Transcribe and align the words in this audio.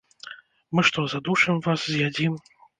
Мы 0.77 0.85
што, 0.87 1.05
задушым 1.13 1.63
вас, 1.69 1.87
з'ядзім? 1.93 2.45